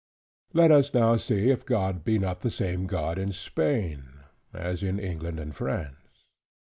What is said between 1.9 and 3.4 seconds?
be not the same God in